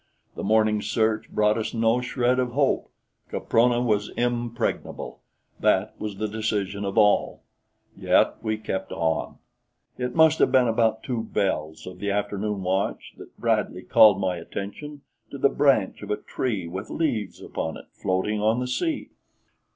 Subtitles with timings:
[0.33, 2.89] The morning's search brought us no shred of hope.
[3.29, 5.21] Caprona was impregnable
[5.59, 7.43] that was the decision of all;
[7.95, 9.37] yet we kept on.
[9.99, 14.37] It must have been about two bells of the afternoon watch that Bradley called my
[14.37, 19.11] attention to the branch of a tree, with leaves upon it, floating on the sea.